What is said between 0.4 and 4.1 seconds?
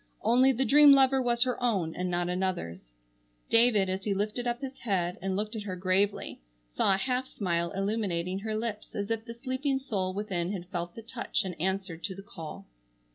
the dream lover was her own and not another's. David, as